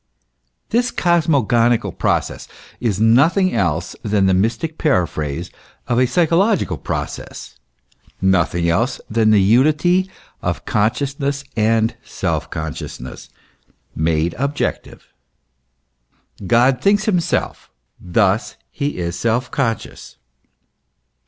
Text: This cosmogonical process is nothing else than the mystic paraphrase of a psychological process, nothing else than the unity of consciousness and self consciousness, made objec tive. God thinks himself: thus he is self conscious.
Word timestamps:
This 0.69 0.89
cosmogonical 0.89 1.95
process 1.95 2.47
is 2.79 2.99
nothing 2.99 3.53
else 3.53 3.95
than 4.01 4.25
the 4.25 4.33
mystic 4.33 4.79
paraphrase 4.79 5.51
of 5.87 5.99
a 5.99 6.07
psychological 6.07 6.79
process, 6.79 7.55
nothing 8.19 8.67
else 8.67 8.99
than 9.11 9.29
the 9.29 9.39
unity 9.39 10.09
of 10.41 10.65
consciousness 10.65 11.43
and 11.55 11.95
self 12.01 12.49
consciousness, 12.49 13.29
made 13.95 14.33
objec 14.39 14.81
tive. 14.81 15.05
God 16.47 16.81
thinks 16.81 17.03
himself: 17.05 17.69
thus 17.99 18.55
he 18.71 18.97
is 18.97 19.15
self 19.15 19.51
conscious. 19.51 20.17